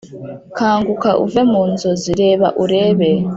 [0.57, 2.09] "kanguka uve mu nzozi!
[2.21, 3.09] reba urebe